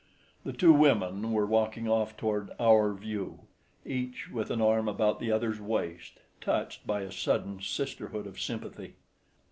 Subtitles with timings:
[0.43, 3.41] The two women were walking off toward "our view,"
[3.85, 8.95] each with an arm about the other's waist—touched by a sudden sisterhood of sympathy.